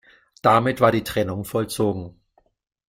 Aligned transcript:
Damit 0.41 0.81
war 0.81 0.91
die 0.91 1.03
Trennung 1.03 1.45
vollzogen. 1.45 2.19